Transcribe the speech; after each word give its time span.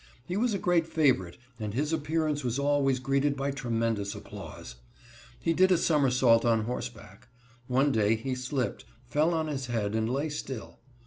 He 0.25 0.35
was 0.35 0.55
a 0.55 0.57
great 0.57 0.87
favorite 0.87 1.37
and 1.59 1.75
his 1.75 1.93
appearance 1.93 2.43
was 2.43 2.57
always 2.57 2.97
greeted 2.97 3.37
by 3.37 3.51
tremendous 3.51 4.15
applause. 4.15 4.77
He 5.39 5.53
did 5.53 5.71
a 5.71 5.77
somersault 5.77 6.43
on 6.43 6.63
horseback. 6.63 7.27
One 7.67 7.91
day 7.91 8.15
he 8.15 8.33
slipped, 8.33 8.83
fell 9.05 9.31
on 9.31 9.45
his 9.45 9.67
head, 9.67 9.93
and 9.93 10.09
lay 10.09 10.29
still. 10.29 10.79